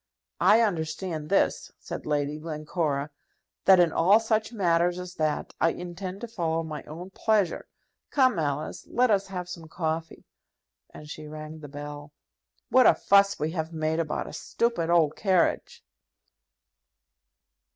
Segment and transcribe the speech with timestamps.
[0.39, 3.11] "I understand this," said Lady Glencora;
[3.65, 7.67] "that in all such matters as that, I intend to follow my own pleasure.
[8.09, 10.25] Come, Alice, let us have some coffee,"
[10.89, 12.11] and she rang the bell.
[12.69, 15.83] "What a fuss we have made about a stupid old carriage!"